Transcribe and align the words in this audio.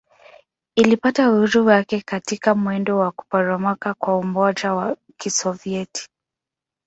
Ilipata 0.75 1.31
uhuru 1.31 1.65
wake 1.65 2.01
katika 2.01 2.55
mwendo 2.55 2.97
wa 2.97 3.11
kuporomoka 3.11 3.93
kwa 3.93 4.17
Umoja 4.17 4.73
wa 4.73 4.97
Kisovyeti. 5.17 6.09